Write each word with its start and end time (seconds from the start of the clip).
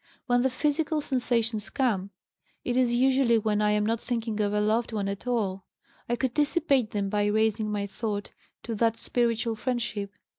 When 0.25 0.41
the 0.41 0.49
physical 0.49 0.99
sensations 0.99 1.69
come, 1.69 2.09
it 2.65 2.75
is 2.75 2.95
usually 2.95 3.37
when 3.37 3.61
I 3.61 3.69
am 3.69 3.85
not 3.85 3.99
thinking 3.99 4.39
of 4.39 4.51
a 4.51 4.59
loved 4.59 4.91
one 4.91 5.07
at 5.07 5.27
all. 5.27 5.63
I 6.09 6.15
could 6.15 6.33
dissipate 6.33 6.89
them 6.89 7.07
by 7.07 7.25
raising 7.25 7.71
my 7.71 7.85
thought 7.85 8.31
to 8.63 8.73
that 8.73 8.99
spiritual 8.99 9.55
friendship. 9.55 10.11